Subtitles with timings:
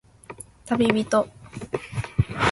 [0.65, 1.29] たびびと